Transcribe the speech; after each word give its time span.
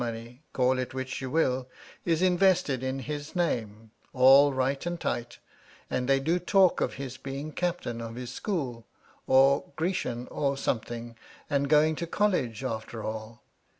'money, 0.03 0.41
call 0.51 0.79
it 0.79 0.95
which 0.95 1.21
you 1.21 1.29
will,— 1.29 1.69
is 2.11 2.23
invested 2.23 2.81
in 2.81 2.97
his 2.97 3.35
'name, 3.35 3.91
all 4.13 4.51
right 4.51 4.83
and 4.87 4.99
tight, 4.99 5.37
and 5.91 6.09
they 6.09 6.19
do 6.19 6.39
talk 6.39 6.81
of 6.81 6.95
his' 6.95 7.17
being 7.19 7.51
captain 7.51 8.01
of 8.01 8.15
his 8.15 8.31
school, 8.33 8.87
or 9.27 9.71
Grecian, 9.75 10.27
or 10.29 10.57
something,' 10.57 11.15
and 11.51 11.69
going 11.69 11.95
to 11.97 12.07
college, 12.07 12.63
after 12.63 13.03
all 13.03 13.43